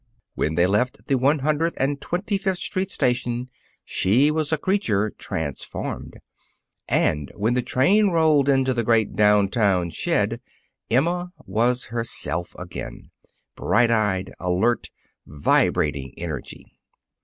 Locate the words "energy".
16.17-16.65